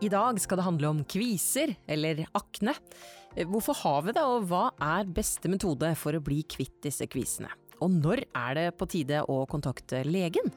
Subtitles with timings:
[0.00, 2.72] I dag skal det handle om kviser, eller akne.
[3.36, 7.50] Hvorfor har vi det, og hva er beste metode for å bli kvitt disse kvisene?
[7.84, 10.48] Og når er det på tide å kontakte legen?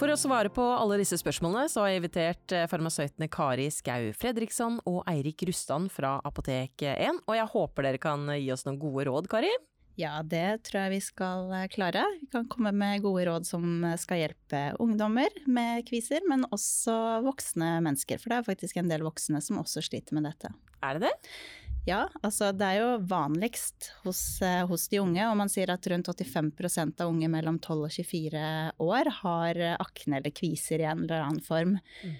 [0.00, 4.10] For å svare på alle disse spørsmålene, så har jeg invitert eh, farmasøytene Kari Skau
[4.16, 8.80] Fredriksson og Eirik Rustan fra Apotek 1, og jeg håper dere kan gi oss noen
[8.80, 9.52] gode råd, Kari?
[9.96, 12.02] Ja, det tror jeg vi skal eh, klare.
[12.20, 17.22] Vi kan komme med gode råd som eh, skal hjelpe ungdommer med kviser, men også
[17.24, 18.20] voksne mennesker.
[18.20, 20.52] For det er faktisk en del voksne som også sliter med dette.
[20.84, 21.32] Er det det?
[21.88, 25.88] Ja, altså det er jo vanligst hos, eh, hos de unge, og man sier at
[25.88, 28.46] rundt 85% av unge mellom 12 og 24
[28.84, 31.78] år har akne eller kviser i en eller annen form.
[32.04, 32.16] Mm.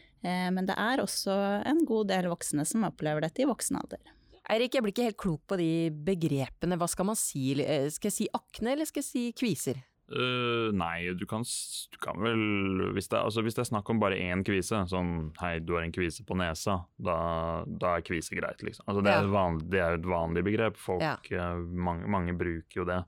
[0.56, 1.34] Men det er også
[1.68, 4.00] en god del voksne som opplever dette i voksen alder.
[4.46, 5.70] Eirik, jeg blir ikke helt klok på de
[6.06, 6.78] begrepene.
[6.78, 7.50] Hva skal man si?
[7.58, 9.80] Eh, skal jeg si akne, eller skal jeg si kviser?
[10.06, 13.98] Uh, nei, du kan, du kan vel hvis det, altså hvis det, er snakk om
[13.98, 17.17] bare én kvise, sånn hei, du har en kvise på nesa, da,
[17.67, 18.86] da er kvise greit, liksom.
[18.86, 19.24] Altså, det, ja.
[19.24, 20.78] er vanlig, det, er et vanlig begrep.
[20.78, 21.17] Folk, ja.
[21.42, 23.00] uh, mange, mange, bruker jo det.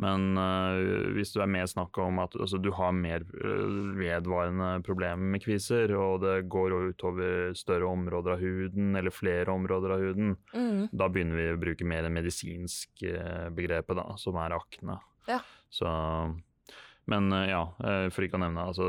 [0.00, 4.70] Men uh, hvis du er mer snakk om at altså, du har mer uh, vedvarende
[4.86, 10.04] problemer med kviser, og det går utover større områder av huden, eller flere områder av
[10.06, 10.86] huden, mm.
[10.92, 15.00] da begynner vi å bruke mer det medisinske uh, begrepet, da, som er akne.
[15.28, 15.42] Ja.
[15.70, 15.90] Så
[17.10, 17.64] men ja,
[18.14, 18.84] for ikke å nevne, altså,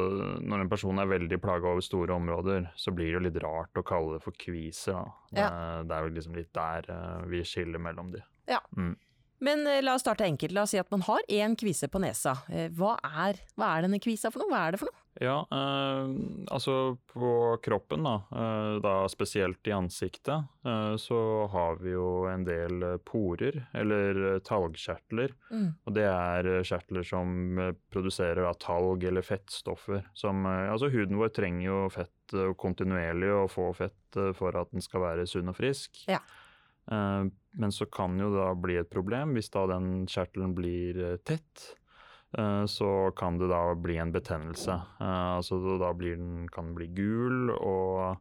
[0.45, 3.83] når en person er veldig plaga over store områder, så blir det litt rart å
[3.87, 4.93] kalle det for kviser.
[4.99, 5.39] Da.
[5.39, 5.47] Ja.
[5.47, 6.91] Det, det, er jo liksom litt der
[7.31, 8.21] vi skiller mellom de.
[8.51, 8.59] Ja.
[8.77, 8.93] Mm.
[9.41, 10.53] Men eh, la oss starte enkelt.
[10.53, 12.37] La oss si at man har én kvise på nesa.
[12.49, 14.53] Eh, hva er, hva er, denne kvisa for noe?
[14.53, 15.01] Hva er det for noe?
[15.19, 16.11] Ja, eh,
[16.47, 17.31] altså på
[17.63, 23.59] kroppen, da, eh, da spesielt i ansiktet, eh, så har vi jo en del porer,
[23.73, 25.35] eller talgkjertler.
[25.51, 25.67] Mm.
[25.85, 27.59] Og det er kjertler som
[27.91, 30.05] produserer da, talg eller fettstoffer.
[30.13, 35.03] Som, altså huden vår trenger jo fett kontinuerlig å få fett for at den skal
[35.03, 36.05] være sunn og frisk.
[36.07, 36.21] Ja.
[37.53, 41.17] Eh, men så kan jo da bli et problem hvis da den kjertelen blir eh,
[41.17, 41.75] tett.
[42.37, 44.79] Eh, så kan det da bli en betennelse.
[44.99, 48.17] Altså da den, kan den bli gul, og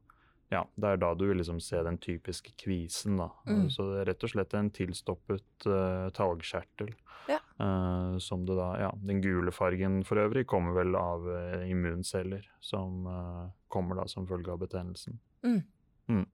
[0.50, 3.28] ja, det er da du vil liksom se den typiske kvisen, da.
[3.46, 3.68] Mm.
[3.70, 6.90] Så det er rett og slett en tilstoppet uh, talgkjertel.
[7.30, 7.38] Ja.
[7.60, 12.48] Uh, som det da Ja, den gule fargen for øvrig kommer vel av uh, immunceller
[12.58, 13.06] som
[13.70, 15.20] kommer da som følge av betennelsen.
[15.46, 15.62] Mm.
[16.10, 16.26] Mm.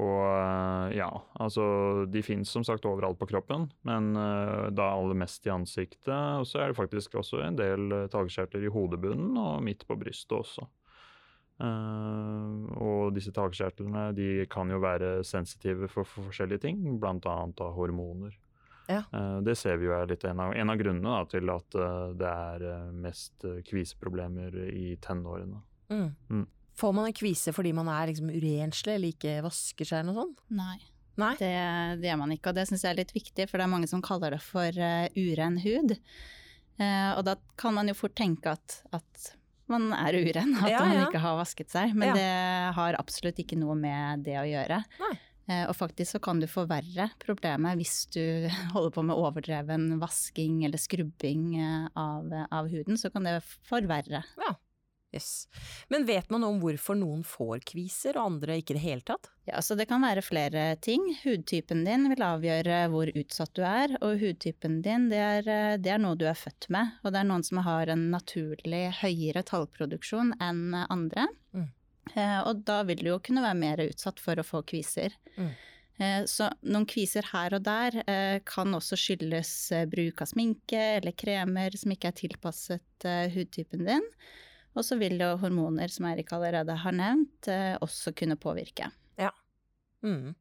[0.00, 1.64] Og eh, ja, altså
[2.08, 6.08] de fins som sagt overalt på kroppen, men uh, da aller mest i ansiktet.
[6.08, 10.38] Og så er det faktisk også en del uh, i hodebunnen og midt på brystet
[10.38, 10.64] også.
[11.60, 17.36] Uh, og disse talgkjertlene de kan jo være sensitive for, for forskjellige ting, bl.a.
[17.36, 18.32] av hormoner.
[18.88, 19.04] Ja.
[19.12, 21.78] Uh, det ser vi jo er litt en av, en av grunnene da, til at
[22.16, 25.60] det er mest kviseproblemer i tenårene.
[25.92, 26.10] Mm.
[26.32, 26.48] Mm.
[26.78, 30.24] Får man en kvise fordi man er liksom urenslig eller ikke vasker seg eller noe
[30.24, 30.42] sånt?
[30.56, 30.78] Nei.
[31.20, 31.34] Nei?
[31.36, 31.52] Det,
[32.00, 33.90] det, gjør man ikke, og det syns jeg er litt viktig, for det er mange
[33.90, 35.96] som kaller det for uh, uren hud.
[36.80, 39.26] Uh, og da kan man jo fort tenke at, at
[39.70, 41.92] man er uren, at ja, man ikke har vasket seg.
[41.92, 42.16] Men ja.
[42.16, 44.80] det har absolutt ikke noe med det å gjøre.
[45.04, 45.12] Nei.
[45.50, 50.62] Uh, og faktisk så kan du forverre problemet hvis du holder på med overdreven vasking
[50.64, 51.58] eller skrubbing
[51.98, 54.24] av, av huden, så kan det forverre.
[54.40, 54.54] Ja.
[55.12, 55.46] Yes.
[55.92, 59.28] Men vet man om hvorfor noen får kviser og andre ikke i det hele tatt?
[59.44, 61.04] Ja, så Det kan være flere ting.
[61.24, 63.92] Hudtypen din vil avgjøre hvor utsatt du er.
[64.00, 65.52] Og hudtypen din det er,
[65.82, 66.96] det er noe du er født med.
[67.04, 71.28] Og det er noen som har en naturlig høyere tallproduksjon enn andre.
[71.52, 71.68] Mm.
[72.14, 75.14] Eh, og da vil du jo kunne være mer utsatt for å få kviser.
[75.36, 75.50] Mm.
[76.02, 79.52] Eh, så noen kviser her og der eh, kan også skyldes
[79.92, 84.08] bruk av sminke eller kremer som ikke er tilpasset hudtypen din.
[84.72, 88.88] Og så vil jo hormoner, som Eirik allerede har nevnt, eh, også kunne påvirke.
[89.20, 89.30] Ja.
[90.02, 90.34] Mm.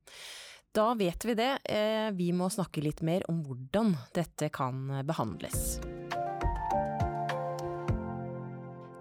[0.71, 1.51] Da vet vi det.
[1.65, 5.81] Eh, vi må snakke litt mer om hvordan dette kan behandles.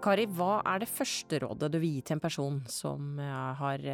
[0.01, 3.87] Kari, hva er det første rådet du vil gi til en person som eh, har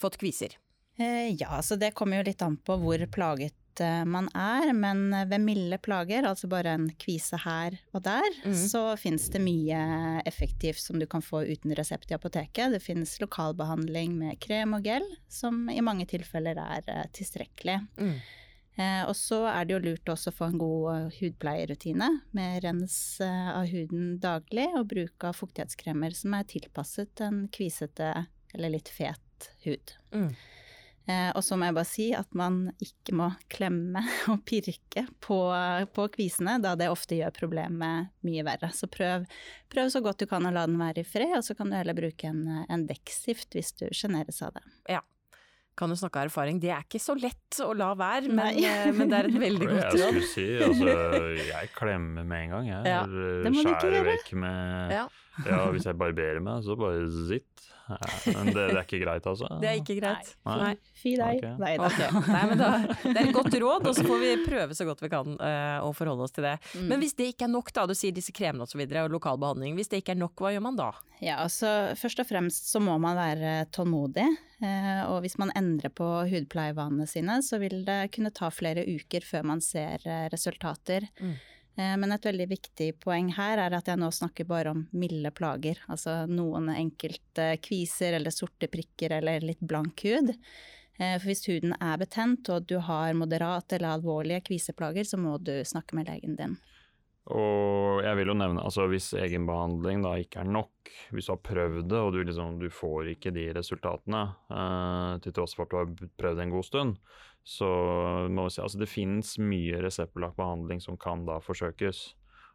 [0.00, 0.56] fått kviser?
[0.94, 5.42] Ja, så det kommer jo litt an på hvor plaget Eh, man er, men ved
[5.42, 8.54] milde plager, altså bare en kvise her og der, mm.
[8.54, 9.80] så fins det mye
[10.28, 12.74] effektivt som du kan få uten resept i apoteket.
[12.74, 17.80] Det finnes lokalbehandling med krem og gel, som i mange tilfeller er eh, tilstrekkelig.
[17.98, 18.16] Mm.
[18.74, 22.96] Eh, og så er det jo lurt også å få en god hudpleierrutine med rens
[23.22, 28.10] av huden daglig og bruk av fuktighetskremer som er tilpasset en kvisete
[28.54, 29.94] eller litt fet hud.
[30.14, 30.34] Mm.
[31.04, 34.00] Eh, og så må jeg bare si at man ikke må klemme
[34.32, 35.38] og pirke på,
[35.96, 38.72] på kvisene, da det ofte gjør problemet mye verre.
[38.72, 39.26] Så prøv,
[39.72, 41.78] prøv, så godt du kan å la den være i fred, og så kan du
[41.78, 44.64] heller bruke en, en dekkstift hvis du sjeneres av det.
[44.96, 45.02] Ja
[45.74, 48.90] kan jo snakke av erfaring, det er ikke så lett å la være, men, eh,
[48.94, 49.98] men det er et veldig godt råd.
[49.98, 50.94] Jeg skulle si, altså,
[51.40, 52.92] jeg klemmer med en gang, jeg.
[52.92, 54.04] Ja, det må du ikke gjøre.
[54.12, 55.04] vekk med ja.
[55.48, 57.66] ja, hvis jeg barberer meg, så bare zitt.
[57.84, 57.98] Ja,
[58.32, 59.48] men det, det, er ikke greit, altså?
[59.60, 60.30] Det er ikke greit.
[60.48, 60.54] Nei.
[60.60, 60.70] Nei.
[61.02, 61.40] Fy deg.
[61.42, 61.56] Okay.
[61.60, 62.20] Nei, okay.
[62.32, 62.70] Nei, men da,
[63.02, 65.84] det er et godt råd, og så får vi prøve så godt vi kan uh,
[65.84, 66.54] å forholde oss til det.
[66.72, 66.86] Mm.
[66.92, 68.72] Men hvis det ikke er nok, da, du sier disse kremene osv.
[68.72, 69.76] Og, så videre, og lokal behandling.
[69.76, 70.88] Hvis det ikke er nok, hva gjør man da?
[71.20, 74.26] Ja, altså Først og fremst så må man være tålmodig.
[74.64, 79.26] Uh, og hvis man endrer på hudpleievanene sine, så vil det kunne ta flere uker
[79.28, 81.10] før man ser uh, resultater.
[81.20, 81.36] Mm.
[81.76, 85.32] Eh, men et veldig viktig poeng her er at jeg nå snakker bare om milde
[85.34, 85.80] plager.
[85.90, 90.34] Altså noen enkelte kviser eller sorte prikker eller litt blank hud.
[90.98, 95.36] Eh, for hvis huden er betent og du har moderate eller alvorlige kviseplager, så må
[95.42, 96.56] du snakke med legen din.
[97.32, 101.44] Og jeg vil jo nevne, altså hvis egenbehandling da ikke er nok, hvis du har
[101.46, 105.72] prøvd det og du, liksom, du får ikke de resultatene, eh, til tross for at
[105.72, 106.98] du har prøvd en god stund,
[107.44, 107.70] så
[108.32, 112.10] må vi si altså det finnes mye reseptbelagt behandling som kan da forsøkes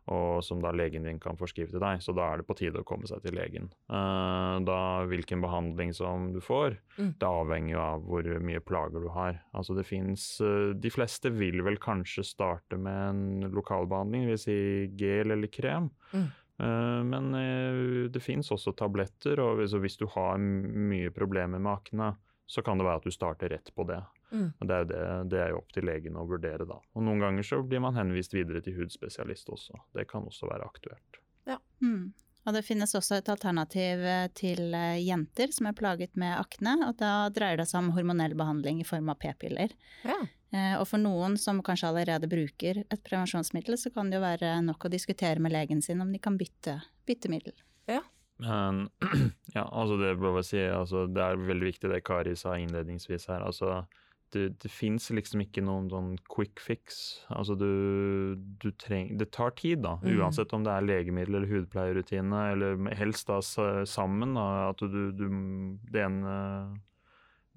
[0.10, 2.02] og som da legen din kan forskrive til deg.
[2.02, 3.70] Så da er det på tide å komme seg til legen.
[3.92, 4.80] Uh, da
[5.10, 7.14] Hvilken behandling som du får, mm.
[7.22, 9.40] det avhenger jo av hvor mye plager du har.
[9.54, 14.60] Altså det fins uh, De fleste vil vel kanskje starte med en lokalbehandling, vil si
[15.00, 15.92] gel eller krem.
[16.14, 16.30] Mm.
[16.60, 17.30] Uh, men
[18.12, 22.14] det finnes også tabletter, og hvis du har mye problemer med akne,
[22.50, 24.02] så kan det være at du starter rett på det.
[24.31, 24.50] Mm.
[24.60, 26.80] Det, er det, det, er jo opp til legen å vurdere, da.
[26.96, 29.80] Og noen ganger så blir man henvist videre til hudspesialist også.
[29.98, 31.22] Det kan også være aktuelt.
[31.50, 31.58] Ja.
[31.81, 32.12] Mm.
[32.48, 36.78] Og det finnes også et alternativ eh, til eh, jenter som er plaget med akne.
[36.88, 39.74] og Da dreier det seg om hormonell behandling i form av p-piller.
[40.08, 40.18] Ja.
[40.56, 44.56] Eh, og for noen som kanskje allerede bruker et prevensjonsmiddel, så kan det jo være
[44.66, 46.80] nok å diskutere med legen sin om de kan bytte,
[47.10, 47.54] bytte middel.
[47.92, 48.02] Ja.
[48.40, 48.88] Men
[49.58, 50.16] ja, altså det,
[50.48, 53.44] si, altså det er veldig viktig det Kari sa innledningsvis her.
[53.44, 53.84] altså
[54.36, 57.00] det, det fins liksom ikke noen sånn quick fix.
[57.34, 57.70] Altså du,
[58.62, 59.98] du treng, Det tar tid, da.
[60.04, 60.20] Mm.
[60.20, 64.38] Uansett om det er legemiddel eller hudpleierrutine, eller helst da sammen.
[64.38, 65.26] Da, at du, du
[65.90, 66.36] Det ene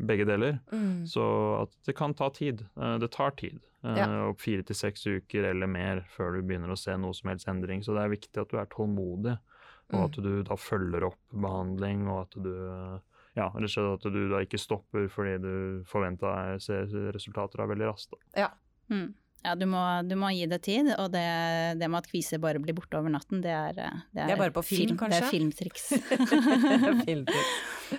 [0.03, 0.57] Begge deler.
[0.73, 1.05] Mm.
[1.07, 1.23] Så
[1.61, 2.65] at det kan ta tid.
[2.75, 3.61] Eh, det tar tid.
[3.85, 4.09] Eh, ja.
[4.31, 7.51] Opp fire til seks uker eller mer før du begynner å se noe som helst
[7.51, 7.85] endring.
[7.85, 9.37] Så det er viktig at du er tålmodig,
[9.93, 10.05] og mm.
[10.07, 12.55] at du da følger opp behandling, og at du
[13.39, 15.85] ja, rett og slett at du da ikke stopper fordi du
[16.61, 16.75] se
[17.17, 18.13] resultater av veldig raskt.
[18.37, 18.51] Ja.
[18.93, 19.09] Mm.
[19.45, 21.29] ja du, må, du, må, gi det tid, og det,
[21.81, 24.41] det, med at kviser bare blir borte over natten, det er, det er, det er
[24.41, 25.21] bare på film, film kanskje?
[25.21, 25.85] Det er filmtriks.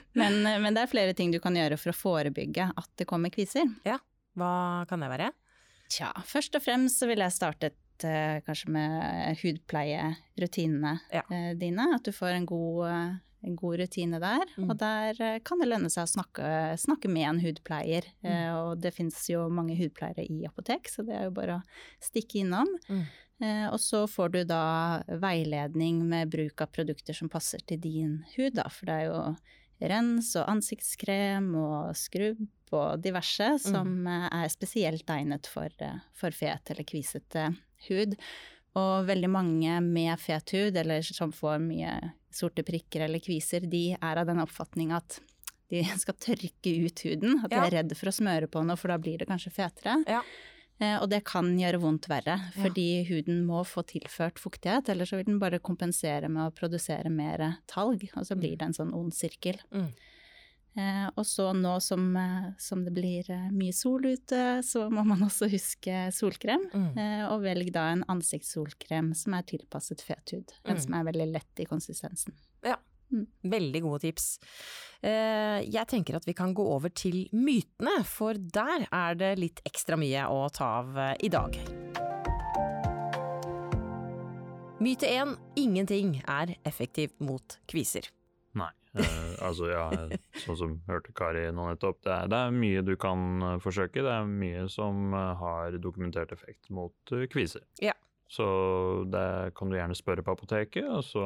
[0.22, 3.30] men, men, det er flere ting du kan gjøre for å forebygge at det kommer
[3.34, 3.66] kviser.
[3.90, 3.98] Ja,
[4.38, 5.30] hva kan det være?
[5.94, 11.24] Tja, først og fremst så ville jeg startet eh, kanskje med hudpleierutinene ja.
[11.28, 11.84] eh, dine.
[11.98, 12.80] At du får en god
[13.44, 14.46] en god rutine der.
[14.58, 14.70] Mm.
[14.70, 16.46] Og der eh, kan det lønne seg å snakke,
[16.80, 18.08] snakke med en hudpleier.
[18.24, 18.30] Mm.
[18.32, 21.66] Eh, og det fins jo mange hudpleiere i apotek, så det er jo bare å
[22.04, 22.72] stikke innom.
[22.88, 23.04] Mm.
[23.44, 24.64] Eh, og så får du da
[25.24, 28.70] veiledning med bruk av produkter som passer til din hud, da.
[28.72, 29.22] For det er jo
[29.94, 33.62] rens og ansiktskrem og skrubb og diverse mm.
[33.62, 35.70] som er spesielt egnet for,
[36.18, 37.50] for fet eller kvisete
[37.90, 38.16] hud.
[38.80, 41.94] Og veldig mange med fet hud, eller som får mye
[42.34, 45.20] sorte prikker eller kviser, de er av den oppfatning at
[45.74, 47.44] de skal tørke ut huden.
[47.44, 50.00] At de er redd for å smøre på noe, for da blir det kanskje fetere.
[50.10, 50.24] Ja.
[50.82, 53.06] Eh, og det kan gjøre vondt verre, fordi ja.
[53.12, 54.90] huden må få tilført fuktighet.
[54.90, 58.72] Eller så vil den bare kompensere med å produsere mer talg, og så blir det
[58.72, 59.62] en sånn ond sirkel.
[59.74, 59.92] Mm.
[60.74, 65.04] Eh, og så nå som, eh, som, det blir eh, mye sol ute, så må
[65.06, 66.66] man også huske solkrem.
[66.74, 66.88] Mm.
[66.98, 70.56] Eh, og velg da en ansiktssolkrem som er tilpasset fet hud.
[70.66, 70.84] En mm.
[70.88, 72.36] som er veldig lett i konsistensen.
[72.66, 72.80] Ja.
[73.14, 73.28] Mm.
[73.46, 74.40] Veldig gode tips.
[75.06, 79.62] Eh, jeg tenker at vi kan gå over til mytene, for der er det litt
[79.68, 81.60] ekstra mye å ta av eh, i dag.
[84.84, 88.10] Myte 1 ingenting er effektivt mot kviser.
[88.94, 89.86] Uh, altså, ja,
[90.44, 92.02] sånn som hørte Kari nå nettopp.
[92.06, 94.04] Det er, det er, mye du kan uh, forsøke.
[94.06, 97.66] Det er mye som uh, har dokumentert effekt mot kviser.
[97.82, 97.96] Ja.
[98.34, 98.46] Så
[99.14, 101.26] det kan du gjerne spørre på apoteket, og så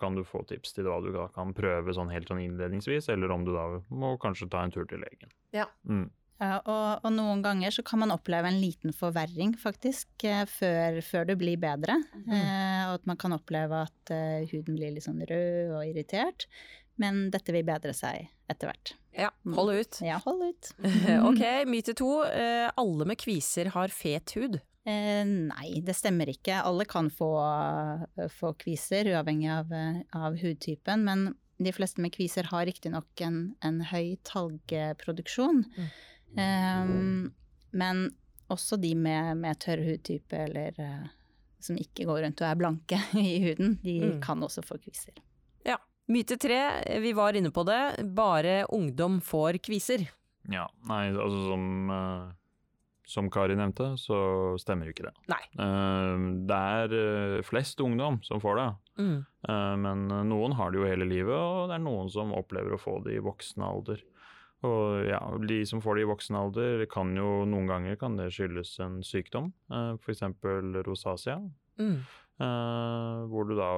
[0.00, 3.30] kan du få tips til hva du da kan prøve sånn helt sånn innledningsvis, eller
[3.30, 5.30] om du da må kanskje ta en tur til legen.
[5.54, 5.68] Ja.
[5.86, 6.08] Mm.
[6.38, 11.00] Ja, og, og, noen ganger så kan man oppleve en liten forverring, faktisk, eh, før,
[11.02, 11.98] før det blir bedre.
[12.14, 12.34] Mm.
[12.36, 16.46] Eh, og at man kan oppleve at eh, huden blir litt sånn rød og irritert.
[17.00, 18.94] Men dette vil bedre seg etter hvert.
[19.18, 19.98] Ja, hold ut.
[20.04, 20.70] Ja, hold ut.
[21.28, 22.10] ok, myte to.
[22.26, 24.60] Eh, alle med kviser har fet hud.
[24.88, 26.60] Eh, nei, det stemmer ikke.
[26.62, 27.32] Alle kan få,
[28.38, 29.74] få kviser, uavhengig av,
[30.14, 31.04] av, hudtypen.
[31.08, 31.26] Men
[31.58, 35.64] de fleste med kviser har riktignok en, en høy talgproduksjon.
[35.76, 35.90] Mm.
[36.38, 36.94] Eh,
[37.78, 38.08] men
[38.48, 40.78] også de med, med tørr hudtype eller
[41.60, 44.20] som ikke går rundt og er blanke i huden, de mm.
[44.24, 45.18] kan også få kviser.
[46.08, 46.60] Myte tre,
[47.04, 47.80] vi var inne på det,
[48.16, 50.06] bare ungdom får kviser.
[50.48, 52.28] Ja, nei, altså som uh
[53.08, 54.18] som Kari nevnte, så
[54.60, 55.14] stemmer jo ikke det.
[55.32, 55.40] Nei.
[55.56, 58.68] Uh, det er flest ungdom som får det,
[59.00, 59.16] mm.
[59.80, 62.98] men noen har det jo hele livet, og det er noen som opplever å få
[63.06, 64.04] det i voksen alder.
[64.66, 68.28] Og ja, de som får det i voksen alder, kan jo noen ganger kan det
[68.34, 70.24] skyldes en sykdom, f.eks.
[70.84, 71.38] rosacea,
[71.80, 71.96] mm.
[73.30, 73.70] hvor du da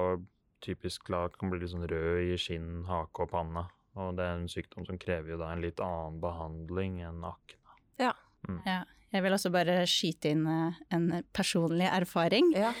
[0.63, 3.67] typisk lak kan bli litt sånn rød i skinn, hake og panne.
[3.99, 7.77] Og det er en sykdom som krever jo da en litt annen behandling enn akne.
[7.99, 8.15] Ja.
[8.47, 8.63] Mm.
[8.65, 8.81] ja.
[9.11, 12.53] Jeg vil også bare skyte inn eh, en personlig erfaring.
[12.55, 12.71] Ja.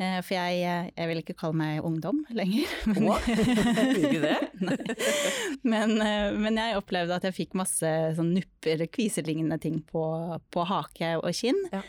[0.00, 2.70] Eh, for jeg, eh, jeg, vil ikke kalle meg ungdom lenger.
[2.92, 3.08] Men,
[3.98, 4.36] ikke det?
[5.72, 5.96] men,
[6.40, 10.04] men, jeg opplevde at jeg fikk masse sånn nupper, kviselignende ting på,
[10.52, 11.58] på hake og kinn.
[11.72, 11.82] Ja.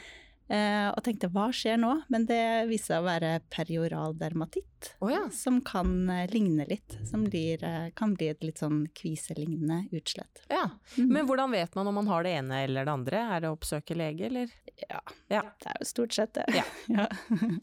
[0.52, 1.94] Eh, og tenkte hva skjer nå?
[2.12, 5.22] Men det viste seg å være perioral dermatitt, oh, ja.
[5.32, 6.98] som kan eh, ligne litt.
[7.08, 10.44] Som blir, eh, kan bli et litt sånn kviselignende utslett.
[10.52, 10.66] Ja,
[10.98, 11.08] mm.
[11.08, 13.22] Men hvordan vet man om man har det ene eller det andre?
[13.38, 14.52] Er det å oppsøke lege, eller?
[14.82, 15.00] Ja,
[15.32, 15.46] ja.
[15.64, 16.48] det er jo stort sett det.
[16.58, 16.66] Ja.
[16.98, 17.08] ja.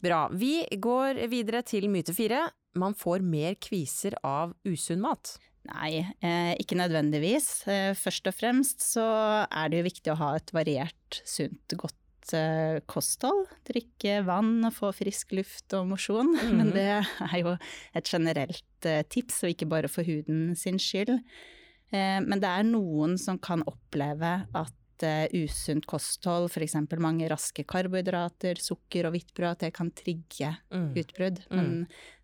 [0.01, 0.23] Bra.
[0.33, 2.47] Vi går videre til myte fire.
[2.79, 5.35] Man får mer kviser av usunn mat.
[5.69, 5.99] Nei,
[6.57, 7.49] ikke nødvendigvis.
[7.99, 9.03] Først og fremst så
[9.43, 11.98] er det jo viktig å ha et variert, sunt, godt
[12.33, 13.47] Eh, kosthold.
[13.67, 16.33] Drikke vann og få frisk luft og mosjon.
[16.35, 16.51] Mm.
[16.59, 17.55] Men det er jo
[17.95, 21.17] et generelt uh, tips, og ikke bare for huden sin skyld.
[21.89, 24.75] Uh, men det er noen som kan oppleve at
[25.31, 26.73] usunt kosthold, f.eks.
[26.99, 30.89] mange raske karbohydrater, sukker og hvittbrød, at det kan trigge mm.
[30.99, 31.39] utbrudd.
[31.47, 31.55] Mm.
[31.55, 31.69] Men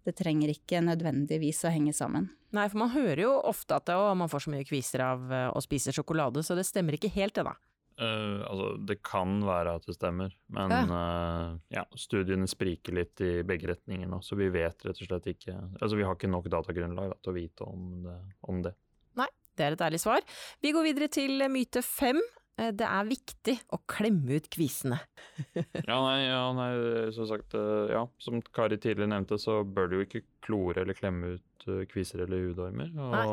[0.04, 2.28] det trenger ikke nødvendigvis å henge sammen.
[2.52, 5.24] Nei, for man hører jo ofte at det, å, man får så mye kviser av
[5.56, 7.56] å spise sjokolade, så det stemmer ikke helt det, da.
[7.96, 10.82] Uh, altså, det kan være at det stemmer, men ja.
[10.90, 15.30] Uh, ja, studiene spriker litt i begge retninger nå, så vi vet rett og slett
[15.32, 18.18] ikke Altså, vi har ikke nok datagrunnlag da, til å vite om det,
[18.52, 18.76] om det.
[19.16, 20.28] Nei, det er et ærlig svar.
[20.60, 22.20] Vi går videre til myte fem.
[22.60, 25.00] Eh, det er viktig å klemme ut kvisene.
[25.64, 26.70] ja, nei, ja, nei,
[27.16, 31.38] som sagt, ja, som Kari tidligere nevnte, så bør du jo ikke klore eller klemme
[31.38, 32.92] ut kviser eller hudormer.
[32.92, 33.30] Og nei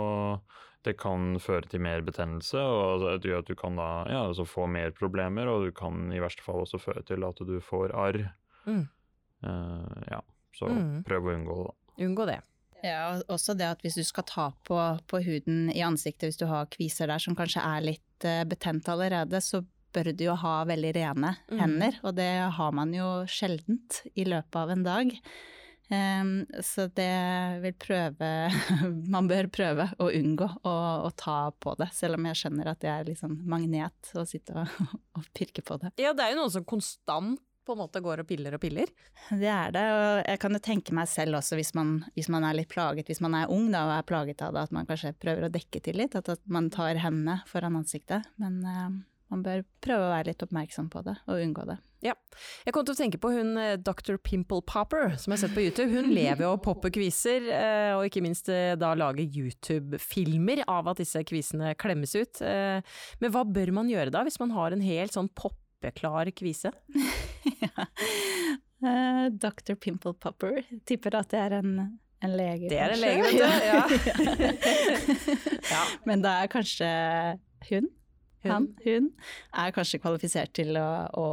[0.86, 4.46] det kan føre til mer betennelse, og det gjør at du kan da ja, altså
[4.48, 7.94] få mer problemer, og du kan i verste fall også føre til at du får
[7.94, 8.24] arr.
[8.66, 8.86] Mm.
[9.42, 10.22] Uh, ja,
[10.58, 10.96] så mm.
[11.06, 11.76] prøv å unngå det.
[12.06, 12.40] Unngå det.
[12.82, 16.48] Ja, også det at hvis du skal ta på, på, huden i ansiktet, hvis du
[16.50, 19.62] har kviser der som kanskje er litt uh, betent allerede, så
[19.92, 21.58] bør du jo ha veldig rene mm.
[21.60, 25.12] hender, og det har man jo sjeldent i løpet av en dag.
[25.92, 27.12] Um, så det
[27.60, 28.28] vil prøve
[29.12, 30.72] Man bør prøve å unngå å,
[31.04, 34.56] å, ta på det, selv om jeg skjønner at det er sånn magnet å sitte
[34.62, 34.78] og,
[35.18, 35.92] og pirke på det.
[36.00, 38.90] Ja, det er jo noen som konstant på en måte går og piller og piller.
[39.30, 42.46] Det er det, og jeg kan jo tenke meg selv også hvis man, hvis man
[42.48, 44.88] er litt plaget, hvis man er ung da, og er plaget av det, at man
[44.88, 48.26] kanskje prøver å dekke til litt, at, at man tar hendene foran ansiktet.
[48.42, 48.88] Men uh,
[49.32, 51.78] man bør prøve å være litt oppmerksom på det, og unngå det.
[52.02, 52.14] Ja.
[52.66, 54.18] Jeg kom til å tenke på hun eh, Dr.
[54.20, 55.88] Pimple Popper, som jeg har sett på YouTube.
[55.94, 61.00] Hun lever jo av poppe-kviser, eh, og ikke minst eh, da lager YouTube-filmer av at
[61.00, 62.42] disse kvisene klemmes ut.
[62.42, 66.74] Men hva bør man gjøre da, hvis man har en helt sånn poppeklar kvise?
[67.64, 67.88] ja.
[69.30, 69.76] Dr.
[69.78, 71.74] Pimple Popper, tipper at det er en
[72.22, 73.42] en lege, Det er en lege, vet du.
[73.66, 73.80] Ja.
[75.72, 75.80] ja.
[76.06, 76.90] Men det er kanskje
[77.66, 77.88] hun?
[78.50, 79.10] Han, hun,
[79.52, 81.26] er kanskje kvalifisert til å, å,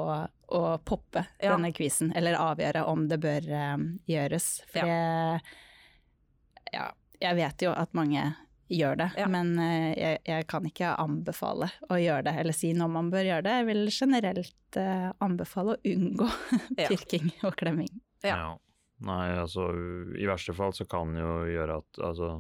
[0.56, 1.54] å poppe ja.
[1.54, 4.52] denne quizen, eller avgjøre om det bør um, gjøres.
[4.70, 5.00] For ja.
[5.00, 5.58] Jeg,
[6.76, 6.86] ja,
[7.20, 8.28] jeg vet jo at mange
[8.70, 9.28] gjør det, ja.
[9.32, 13.32] men uh, jeg, jeg, kan ikke anbefale å gjøre det, eller si når man bør
[13.32, 13.58] gjøre det.
[13.62, 16.32] Jeg vil generelt uh, anbefale å unngå
[16.86, 17.94] pirking og klemming.
[18.26, 18.56] Ja.
[19.00, 19.70] Nei, altså
[20.20, 22.34] i verste fall så kan det jo gjøre at altså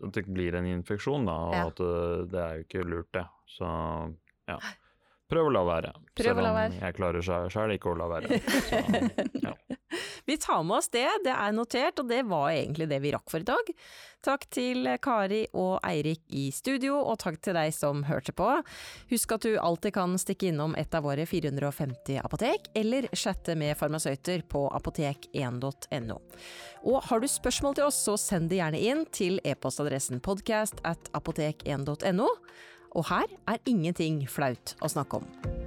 [0.00, 3.26] at det blir en infeksjon, da, og at det, det er jo ikke lurt, det.
[3.56, 3.70] Så
[4.50, 4.60] ja.
[5.30, 5.92] Prøv å la være.
[6.18, 8.40] Prøv Selv om jeg klarer sjøl ikke å la være.
[8.66, 8.80] Så,
[9.44, 9.52] ja.
[10.26, 13.30] Vi tar med oss det, det er notert, og det var egentlig det vi rakk
[13.30, 13.70] for i dag.
[14.26, 18.48] Takk til Kari og Eirik i studio, og takk til deg som hørte på.
[19.10, 23.78] Husk at du alltid kan stikke innom et av våre 450 apotek, eller chatte med
[23.78, 26.18] farmasøyter på apotek1.no.
[26.90, 31.10] Og har du spørsmål til oss, så send det gjerne inn til e-postadressen podcast at
[31.16, 32.28] apotek1.no.
[32.90, 35.59] Og her er ingenting flaut å snakke om.